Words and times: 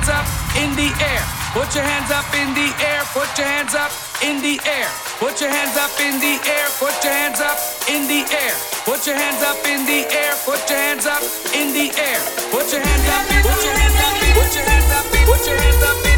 hands 0.00 0.08
up 0.08 0.56
in 0.56 0.70
the 0.76 0.88
air. 1.04 1.22
Put 1.52 1.74
your 1.74 1.84
hands 1.84 2.10
up 2.10 2.24
in 2.32 2.54
the 2.54 2.72
air. 2.80 3.02
Put 3.12 3.36
your 3.36 3.46
hands 3.46 3.74
up 3.74 3.92
in 4.22 4.40
the 4.40 4.56
air. 4.64 4.88
Put 5.18 5.40
your 5.40 5.50
hands 5.50 5.76
up 5.76 5.92
in 6.00 6.18
the 6.20 6.40
air. 6.48 6.66
Put 6.78 7.04
your 7.04 7.12
hands 7.12 7.40
up 7.40 7.58
in 7.88 8.08
the 8.08 8.24
air. 8.32 8.54
Put 8.86 9.04
your 9.06 9.16
hands 9.16 9.42
up 9.42 9.60
in 9.66 9.84
the 9.84 10.00
air. 10.08 10.32
Put 10.46 10.70
your 10.70 10.80
hands 10.80 11.04
up 11.04 11.28
in 11.52 11.72
the 11.74 11.92
air. 12.00 12.20
Put 12.50 12.72
your 12.72 12.80
hands 12.80 13.08
up. 13.12 13.26
Put 13.44 13.64
your 13.64 13.74
hands 13.76 14.00
up. 14.00 14.16
Put 14.40 14.54
your 14.56 14.64
hands 14.64 14.90
up. 14.96 15.04
Put 15.26 15.46
your 15.46 15.56
hands 15.58 15.82
up. 15.84 16.09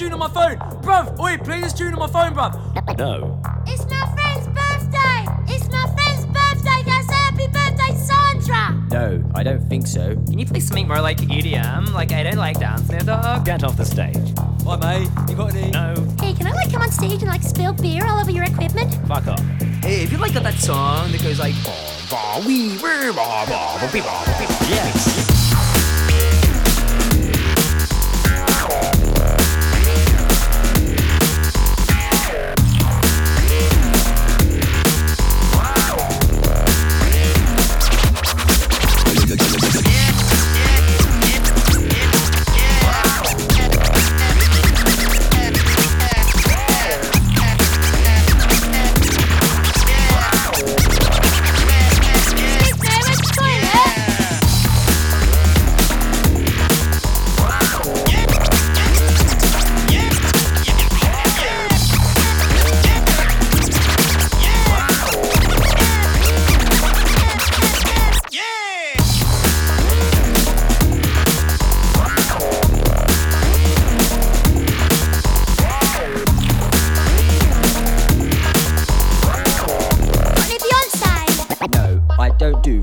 tune 0.00 0.12
on 0.14 0.18
my 0.18 0.28
phone. 0.28 0.56
Bruv, 0.80 1.18
oi, 1.20 1.36
play 1.36 1.60
this 1.60 1.74
tune 1.74 1.92
on 1.92 1.98
my 1.98 2.06
phone, 2.06 2.32
bruv. 2.32 2.56
No. 2.96 3.38
It's 3.66 3.84
my 3.84 4.00
friend's 4.14 4.46
birthday. 4.46 5.26
It's 5.52 5.68
my 5.68 5.84
friend's 5.94 6.24
birthday. 6.24 6.82
That's 6.86 7.10
happy 7.10 7.46
birthday, 7.48 7.94
Sandra. 7.98 8.82
No, 8.90 9.22
I 9.34 9.42
don't 9.42 9.60
think 9.68 9.86
so. 9.86 10.14
Can 10.14 10.38
you 10.38 10.46
play 10.46 10.60
something 10.60 10.88
more 10.88 11.02
like 11.02 11.18
EDM? 11.18 11.92
Like, 11.92 12.12
I 12.12 12.22
don't 12.22 12.38
like 12.38 12.58
dancing. 12.58 13.04
dog. 13.04 13.44
Get 13.44 13.62
off 13.62 13.76
the 13.76 13.84
stage. 13.84 14.16
Hi, 14.64 14.76
mate. 14.76 15.10
You 15.28 15.36
got 15.36 15.54
any? 15.54 15.70
No. 15.70 15.94
Hey, 16.18 16.32
can 16.32 16.46
I, 16.46 16.52
like, 16.52 16.72
come 16.72 16.80
on 16.80 16.90
stage 16.90 17.20
and, 17.20 17.28
like, 17.28 17.42
spill 17.42 17.74
beer 17.74 18.06
all 18.06 18.20
over 18.20 18.30
your 18.30 18.44
equipment? 18.44 18.94
Fuck 19.06 19.26
off. 19.26 19.40
Hey, 19.82 20.00
have 20.00 20.12
you, 20.12 20.16
like, 20.16 20.32
got 20.32 20.44
that 20.44 20.54
song 20.54 21.12
that 21.12 21.22
goes 21.22 21.38
like... 21.38 21.54
Yes. 24.70 25.29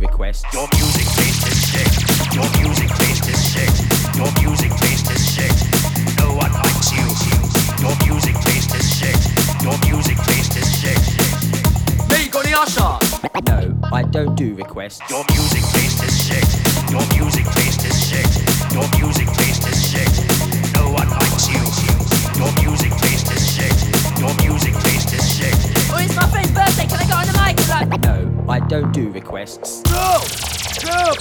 Don't 0.08 0.12
requests. 0.12 0.54
Your 0.54 0.68
music 0.76 1.06
taste 1.16 1.48
is 1.48 1.60
shit. 1.70 2.34
Your 2.34 2.48
music 2.60 2.90
taste 2.90 3.28
is 3.30 3.42
shit. 3.52 4.16
Your 4.16 4.32
music 4.42 4.72
taste 4.78 5.12
is 5.12 5.24
shit. 5.34 6.20
No 6.20 6.36
one 6.36 6.52
likes 6.52 6.92
you. 6.92 7.06
Your 7.82 7.96
music 8.06 8.36
taste 8.42 8.76
is 8.76 8.88
shit. 8.98 9.18
Your 9.64 9.78
music 9.88 10.18
taste 10.18 10.56
is 10.58 10.68
shit. 10.80 11.00
Mate, 12.10 12.32
got 12.32 12.46
any 12.46 12.54
usher? 12.54 12.98
No, 13.48 13.78
I 13.92 14.04
don't 14.04 14.36
do 14.36 14.56
requests. 14.56 15.02
Your 15.10 15.24
music 15.32 15.64
taste 15.74 16.04
is 16.04 16.16
shit. 16.26 16.48
Your 16.92 17.06
music 17.18 17.46
taste 17.46 17.86
is 17.86 17.98
shit. 18.08 18.30
Your 18.74 18.88
music 19.00 19.28
taste 19.34 19.68
is 19.68 19.80
shit. 19.92 20.74
No 20.76 20.92
one 20.92 21.10
likes 21.10 21.48
you. 21.50 21.64
Your 22.40 22.52
music 22.64 22.92
taste 22.98 23.32
is 23.32 23.44
shit. 23.56 23.97
Your 24.20 24.34
music 24.42 24.74
taste 24.76 25.14
is 25.14 25.38
shit. 25.38 25.54
Oh, 25.92 25.98
it's 26.00 26.16
my 26.16 26.28
friend's 26.30 26.52
birthday. 26.52 26.88
Can 26.88 27.00
I 27.00 27.08
go 27.08 27.16
on 27.16 27.28
the 27.28 27.34
mic? 27.34 27.60
and, 27.60 27.92
Like, 27.92 28.02
No, 28.04 28.46
I 28.52 28.60
don't 28.60 28.92
do 28.92 29.10
requests. 29.12 29.82
Bro! 29.84 30.22
Bro! 30.84 31.14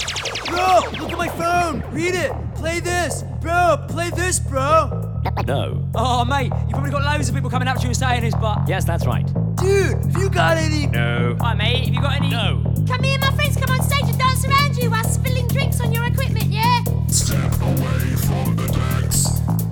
Bro! 0.47 0.99
Look 0.99 1.11
at 1.11 1.17
my 1.17 1.29
phone! 1.29 1.83
Read 1.91 2.15
it! 2.15 2.31
Play 2.55 2.79
this! 2.79 3.23
Bro! 3.41 3.85
Play 3.89 4.09
this, 4.11 4.39
bro! 4.39 5.21
No. 5.45 5.87
Oh, 5.95 6.25
mate, 6.25 6.51
you 6.67 6.71
probably 6.71 6.89
got 6.91 7.03
loads 7.03 7.29
of 7.29 7.35
people 7.35 7.49
coming 7.49 7.67
up 7.67 7.77
to 7.77 7.83
you 7.83 7.89
and 7.89 7.97
saying 7.97 8.21
this, 8.23 8.33
but. 8.35 8.67
Yes, 8.67 8.83
that's 8.85 9.05
right. 9.05 9.25
Dude, 9.57 9.93
have 9.93 10.17
you 10.17 10.29
got 10.29 10.57
any. 10.57 10.87
No. 10.87 11.37
Hi, 11.39 11.53
mate. 11.53 11.85
Have 11.85 11.93
you 11.93 12.01
got 12.01 12.15
any? 12.15 12.29
No. 12.29 12.63
Can 12.87 13.01
me 13.01 13.13
and 13.13 13.21
my 13.21 13.31
friends 13.31 13.57
come 13.57 13.69
on 13.69 13.81
stage 13.83 14.03
and 14.09 14.17
dance 14.17 14.45
around 14.45 14.75
you 14.77 14.89
while 14.89 15.03
spilling 15.03 15.47
drinks 15.47 15.79
on 15.81 15.91
your 15.93 16.05
equipment, 16.05 16.45
yeah? 16.45 16.81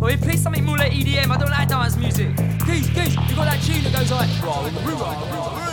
Boy, 0.05 0.17
play 0.17 0.35
something 0.35 0.63
more 0.63 0.77
like 0.77 0.91
EDM. 0.91 1.31
I 1.31 1.37
don't 1.37 1.49
like 1.49 1.67
dance 1.67 1.97
music. 1.97 2.29
Keys, 2.63 2.87
keys, 2.91 3.15
you 3.15 3.35
got 3.35 3.45
that 3.45 3.59
tune 3.63 3.83
that 3.85 3.91
goes 3.91 4.11
like. 4.11 5.64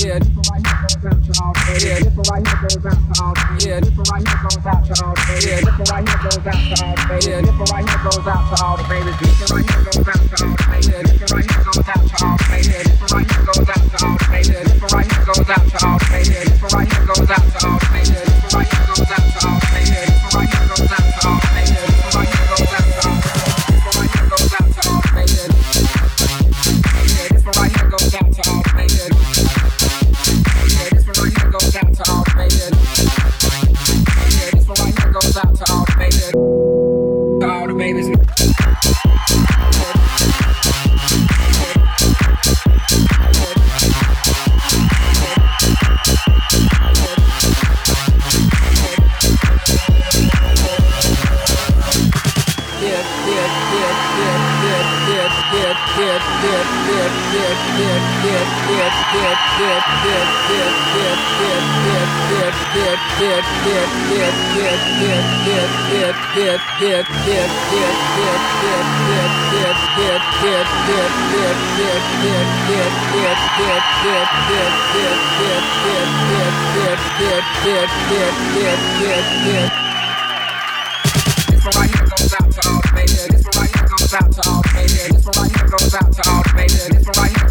Yeah. 0.00 0.18
This 0.18 0.32
right 0.48 0.64
here 0.64 0.80
goes 0.80 1.04
out 1.04 1.20
to 1.20 1.32
all 1.44 1.52
day. 1.52 1.76
Yeah. 1.76 2.00
This 2.00 2.16
right 2.32 2.40
here 2.40 2.56
goes 2.64 2.86
out 2.88 2.96
to 2.96 3.20
all 3.20 3.34
day. 3.36 3.68
Yeah. 3.68 3.80
This 3.84 4.00
right 4.08 4.24
here 4.24 4.40
goes 4.40 4.64
out 4.64 4.80
to 4.80 5.04
all 5.04 5.12
day. 5.12 5.40
Yeah. 5.44 5.60
This 5.60 5.90
right 5.92 6.08
here 6.08 6.20
goes 6.24 6.40
out 6.40 6.56
to 6.56 6.76
all 6.80 6.96
day. 6.96 7.20
Yeah. 7.20 7.40
This 7.44 7.68
right 7.68 7.84
here 7.84 8.00
goes 8.00 8.24
out 8.24 8.44
to 8.48 8.64
all 8.64 8.76
the 8.80 8.84
babies. 8.88 9.20
Right 9.20 9.66
goes 9.68 10.00
out 10.00 10.24
to 10.24 10.40
all. 10.40 10.64
Yeah. 10.80 11.04
This 11.04 11.20
right 11.28 11.44
here 11.44 11.64
goes 11.68 11.84
out 11.84 12.00
to 12.00 12.24
all 12.24 12.36
day. 12.40 12.64
Yeah. 12.64 12.80
This 12.80 13.12
right 13.12 13.28
here 13.28 13.44
goes 13.44 13.60
out 13.60 13.76
to 13.76 13.96
all 14.00 14.16
day. 14.16 14.40
Yeah. 14.40 14.70
Right 14.72 15.18
goes 15.20 15.50
out 15.52 15.68
to 15.68 15.84
all. 15.84 16.00
Yeah. 16.00 16.48
This 16.48 16.64
right 16.64 16.88
here 16.88 17.04
goes 17.04 17.28
out 17.28 17.44
to 17.44 17.58
all 17.60 17.76
day. 17.76 18.04
Yeah. 18.08 18.56
Right 18.56 18.70
goes 18.88 19.04
out 19.04 19.20
to 19.20 19.46
all. 19.46 19.60
Yeah. 19.84 20.08
This 20.08 20.32
right 20.32 20.48
here 20.48 20.64
goes 20.64 20.88
out 20.88 21.04
to 21.12 21.28
all 21.28 21.40
day. 21.44 21.64
Yeah. 21.68 22.16
Right 22.16 22.30
goes 22.48 22.72
out 22.72 22.79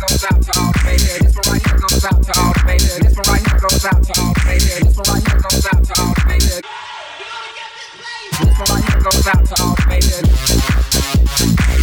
goes 0.09 0.23
out 0.23 0.41
to 0.41 0.59
all 0.59 0.71
the 0.71 0.81
babies. 0.83 1.17
This 1.19 1.35
one 1.35 1.53
right 1.53 1.65
here 1.65 1.79
goes 1.79 2.05
out 2.05 2.23
to 2.23 2.39
all 2.39 2.53
the 2.53 2.63
babies. 2.65 2.97
This 2.99 3.15
one 3.15 3.25
right 3.27 3.47
here 3.47 3.59
goes 3.59 3.85
out 3.85 4.03
to 4.03 4.21
all 4.21 4.33
the 4.33 4.41
babies. 4.45 5.38
Goes 8.99 9.27
out 9.27 9.45
to 9.45 9.55
all 9.63 9.75
the 9.75 9.85
babies. 9.87 10.21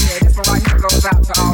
Yeah, 0.07 0.18
this 0.20 0.37
one 0.37 0.46
right 0.52 0.66
here 0.66 0.79
goes 0.79 1.05
out 1.07 1.22
to 1.24 1.40
all 1.40 1.45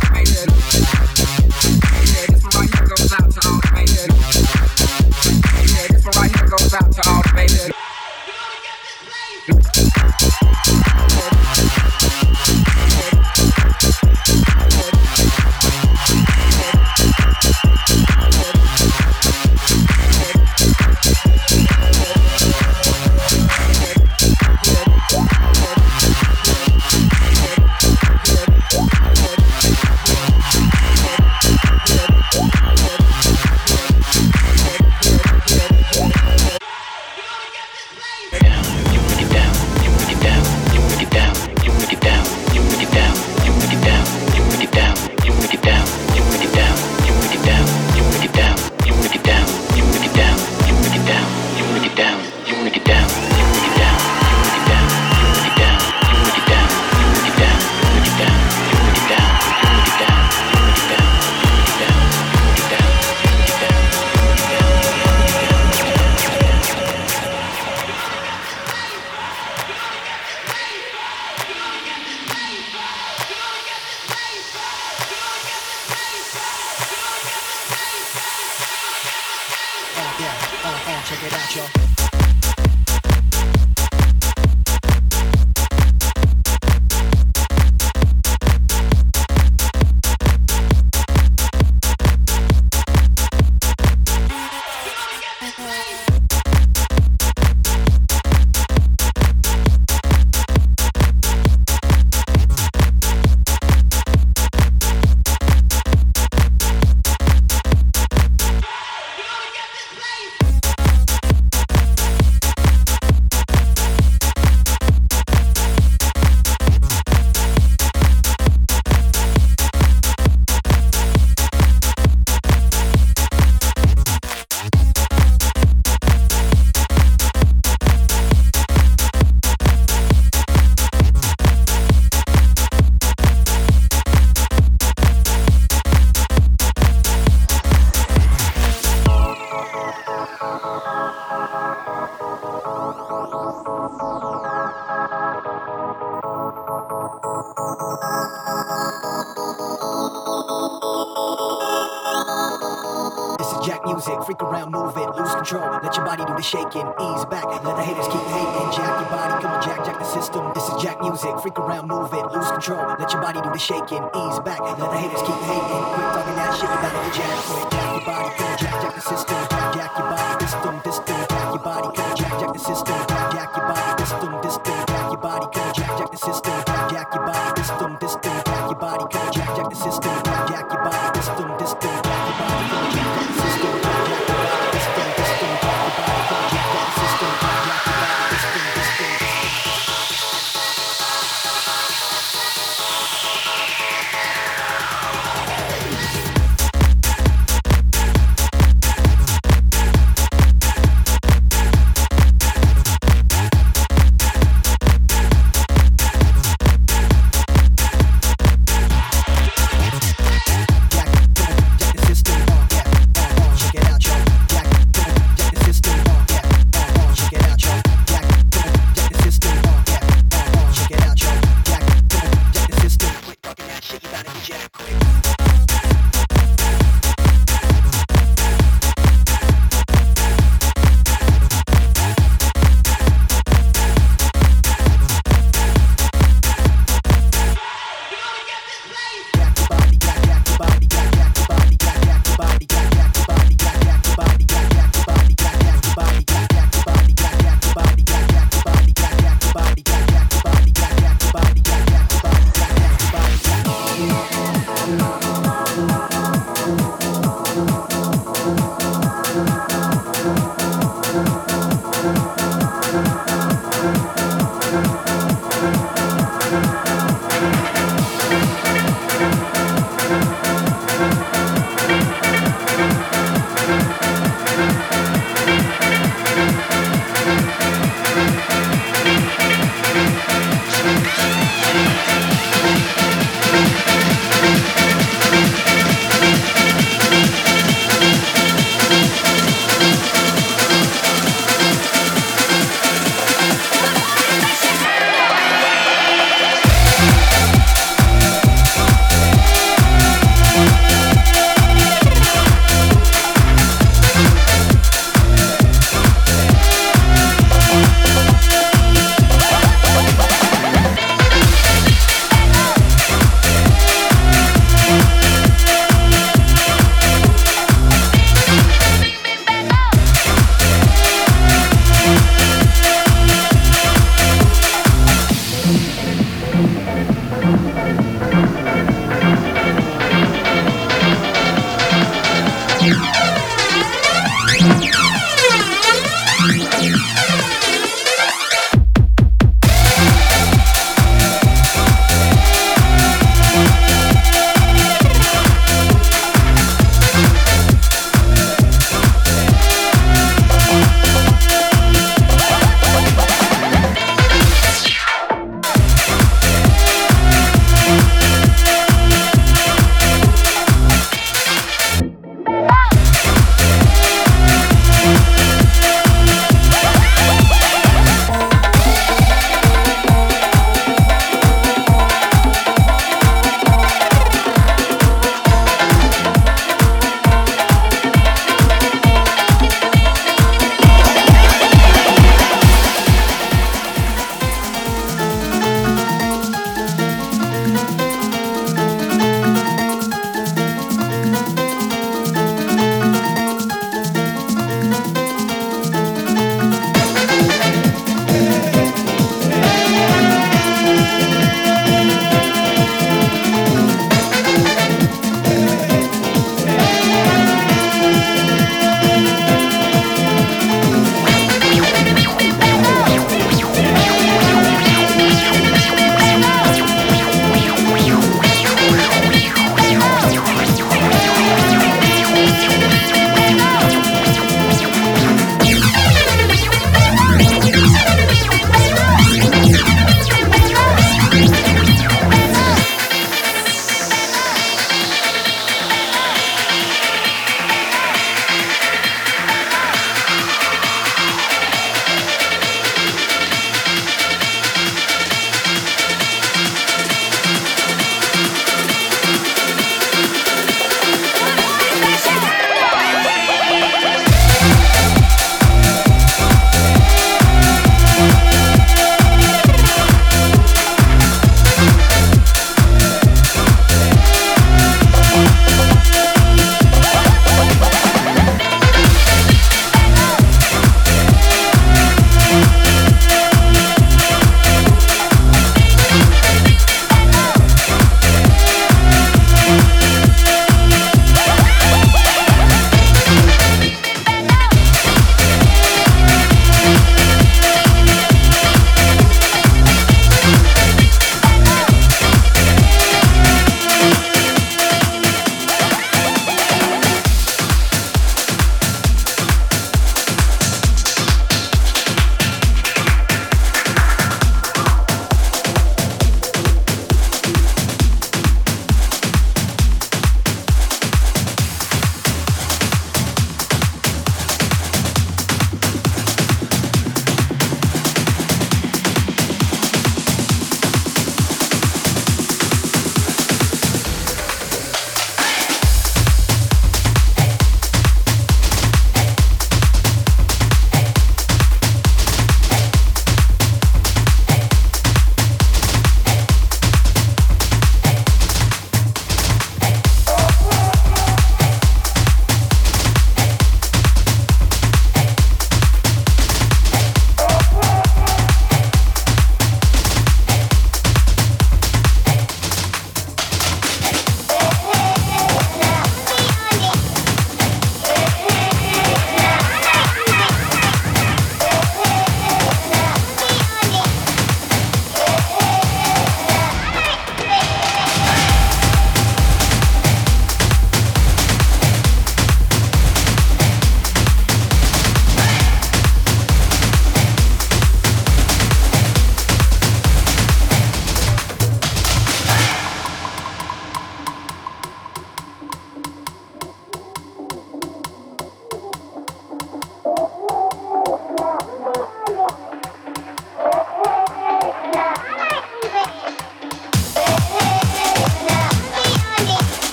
body 156.42 156.64
shaking, 156.64 156.87
ease 156.87 157.24
back, 157.26 157.44
let 157.44 157.62
the 157.62 157.83
haters 157.83 158.07
keep 158.09 158.26
hating. 158.35 158.70
Jack 158.74 159.00
your 159.00 159.11
body, 159.11 159.42
come 159.42 159.52
on, 159.52 159.62
jack, 159.62 159.85
jack 159.85 159.98
the 159.98 160.05
system. 160.05 160.52
This 160.55 160.68
is 160.68 160.83
Jack 160.83 161.00
music, 161.00 161.38
freak 161.40 161.59
around, 161.59 161.88
move 161.88 162.12
it, 162.12 162.24
lose 162.33 162.50
control. 162.50 162.96
Let 162.98 163.12
your 163.12 163.22
body 163.22 163.40
do 163.40 163.50
the 163.50 163.59
shaking, 163.59 164.02
ease 164.02 164.40
back, 164.40 164.61
let 164.61 164.78
the 164.78 164.88
haters 164.90 165.22
keep 165.22 165.40
hating. 165.46 165.83
Quit 165.94 166.09
talking 166.12 166.37
that 166.37 166.52
shit, 166.59 166.70
you 166.70 166.78
better 166.83 167.02
get 167.02 167.14
jack 167.14 167.38
quick. 167.46 167.70
Jack 167.70 167.90
your 167.94 168.05
body, 168.05 168.35
come 168.37 168.46
on, 168.46 168.59
jack. 168.59 168.83
Jack, 168.83 168.91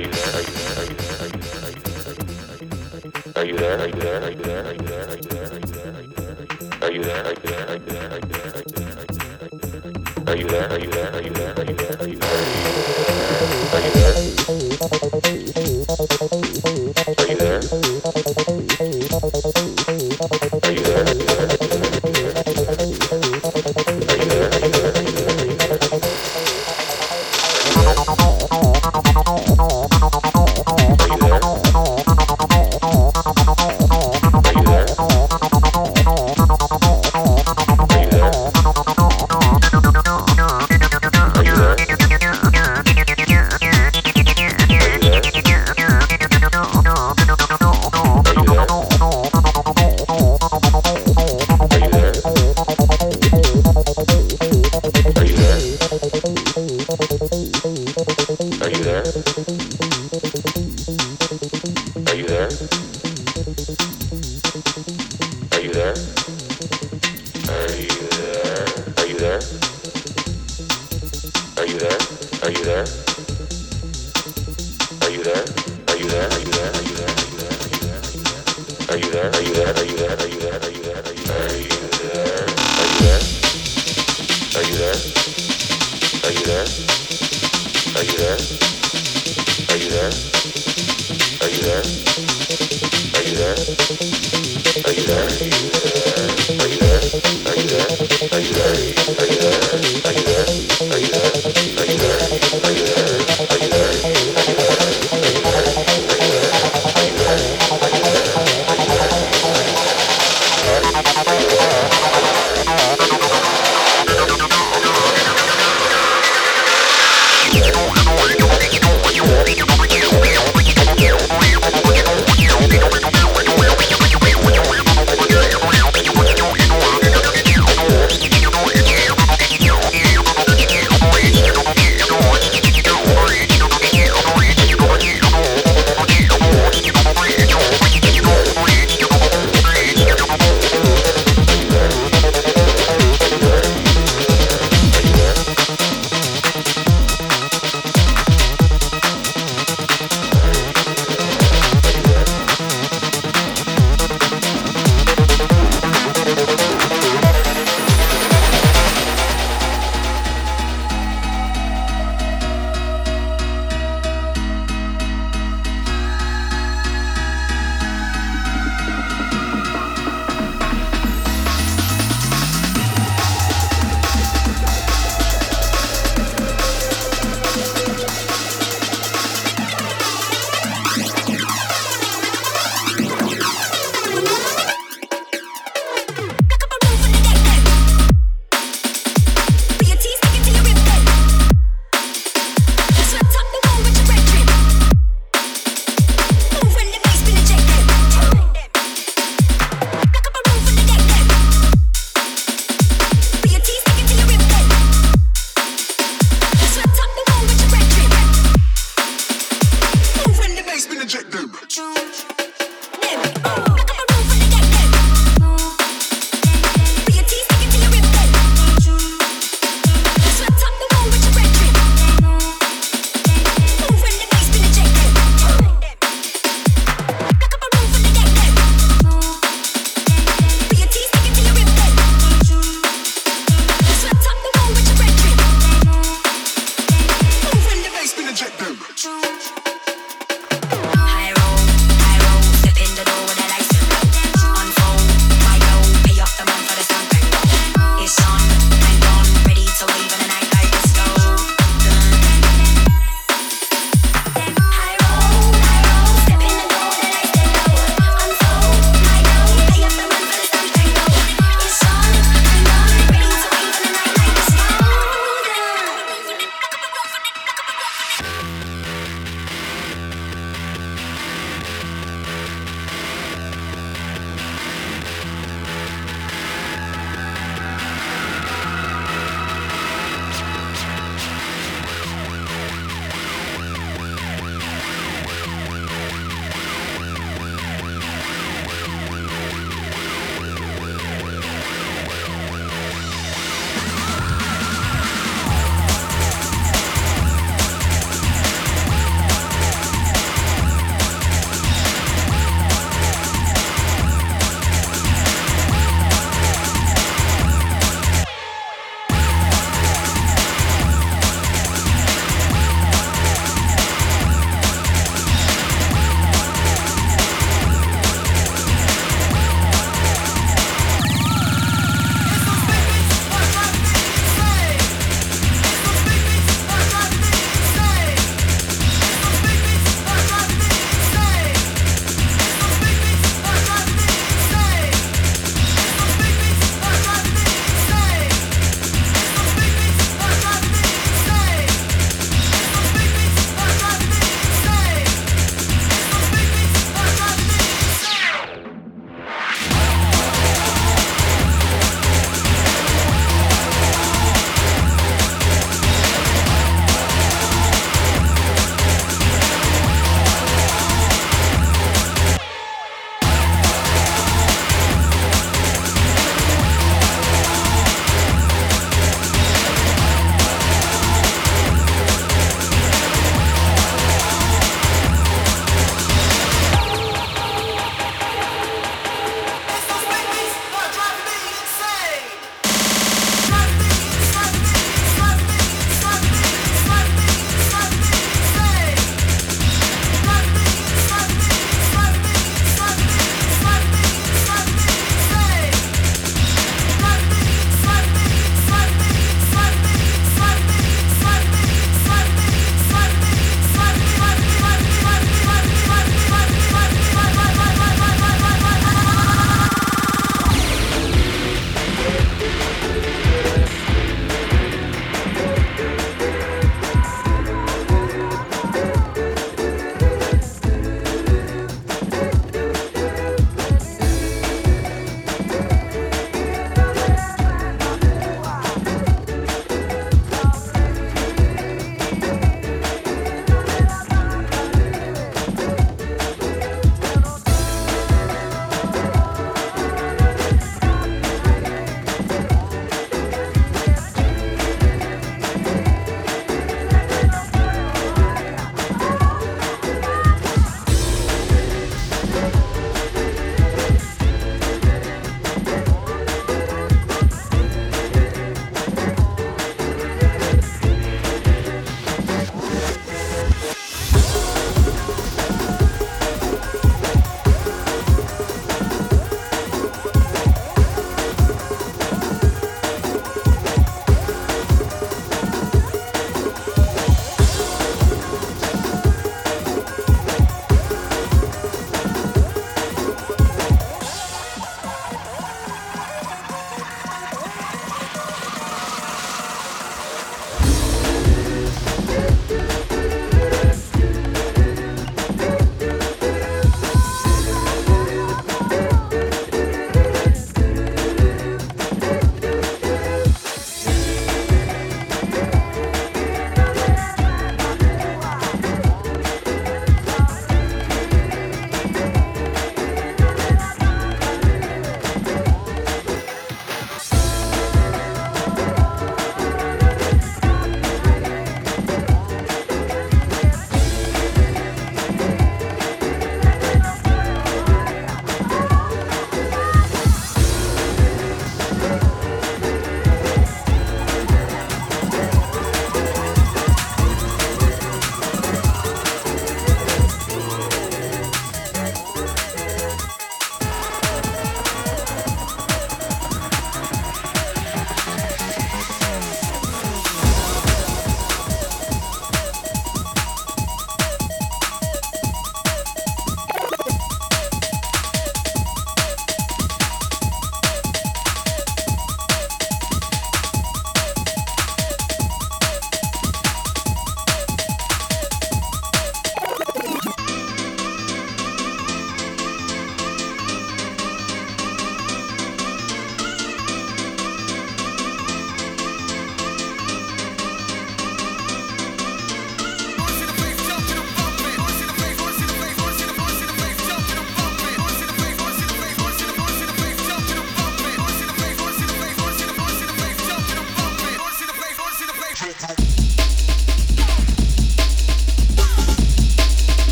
Are 0.00 0.06
you 3.44 3.56
there? 3.58 3.78
Are 3.80 3.88
you 3.88 4.00
there? 4.00 4.22
Are 4.22 4.30
you 4.30 4.36
there? 4.36 4.64
Are 4.66 4.72
you 4.72 4.78
there? 4.80 5.10
Are 6.80 6.90
you 6.90 7.02
there? 7.02 7.26
Are 7.26 7.36
you 10.36 10.48
there? 10.48 10.70
Are 10.70 10.78
you 10.78 10.88
there? 10.88 11.12
Are 11.12 11.22
you 11.22 11.30
there? 11.30 11.39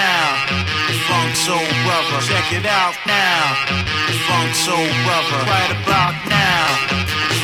now. 0.00 0.28
Funk 1.06 1.32
Soul 1.36 1.68
Brother, 1.84 2.18
check 2.28 2.46
it 2.58 2.66
out 2.66 2.96
now. 3.06 3.42
Funk 4.26 4.52
Soul 4.64 4.88
Brother, 5.04 5.38
right 5.52 5.72
about 5.80 6.16
now. 6.28 6.66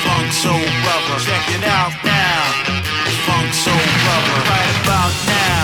Funk 0.04 0.30
Soul 0.32 0.66
Brother, 0.84 1.16
check 1.26 1.44
it 1.56 1.64
out 1.78 1.94
now. 2.04 2.40
Funk 3.26 3.50
Soul 3.64 3.86
Brother, 4.04 4.38
right 4.52 4.70
about 4.82 5.14
now. 5.36 5.62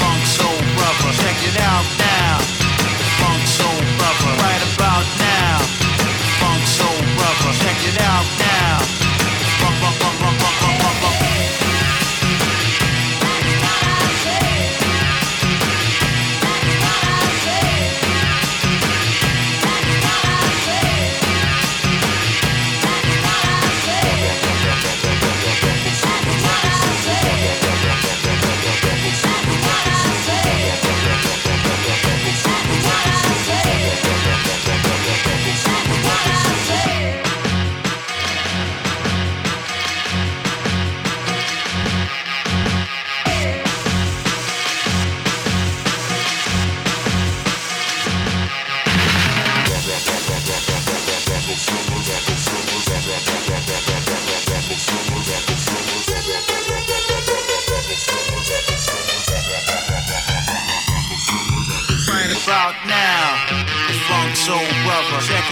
Funk 0.00 0.22
Soul 0.36 0.60
Brother, 0.76 1.10
check 1.22 1.38
it 1.50 1.56
out 1.72 1.86
now. 1.98 2.34
Funk 3.20 3.44
Soul 3.58 3.80
Brother, 3.98 4.32
right 4.44 4.64
about 4.72 5.06
now. 5.28 5.56
Funk 6.40 6.64
Soul 6.78 7.00
Brother, 7.16 7.50
check 7.62 7.78
it 7.90 7.98
out 8.00 8.28
now. 8.38 8.47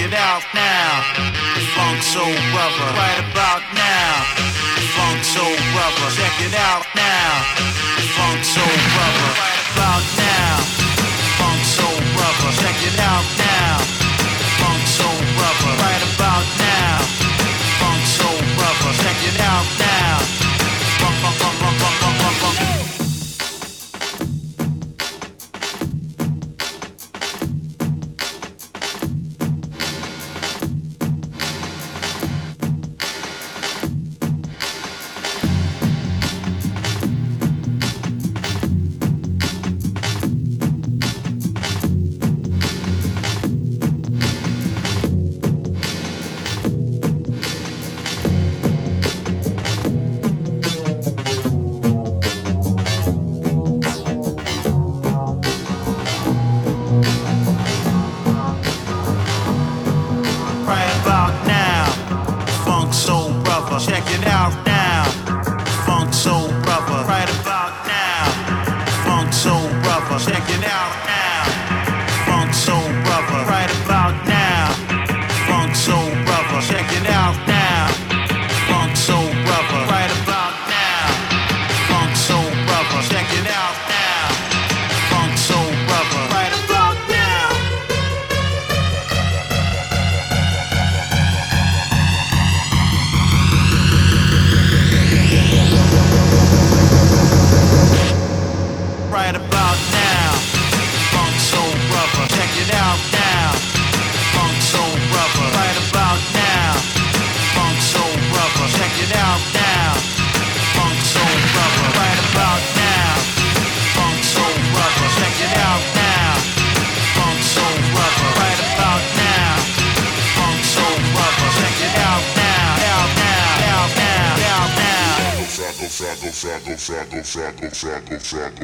it 0.06 0.14
out 0.14 0.42
now. 0.54 1.02
Funk 1.74 2.02
soul 2.02 2.36
brother, 2.52 2.86
right 2.94 3.18
about 3.32 3.62
now. 3.74 4.12
Funk 4.94 5.24
soul 5.24 5.56
brother, 5.74 6.06
check 6.14 6.36
it 6.46 6.54
out 6.54 6.86
now. 6.94 7.30
Funk 8.14 8.44
soul 8.44 8.76
brother, 8.94 9.30
right 9.42 9.62
about 9.72 10.04
now. 10.16 10.54
Funk 11.38 11.62
soul 11.76 11.98
brother, 12.14 12.50
check 12.60 12.78
it 12.86 12.98
out 13.00 13.26
now. 13.38 13.55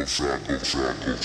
psycho, 0.06 0.58
psycho, 0.58 1.16
psycho. 1.16 1.21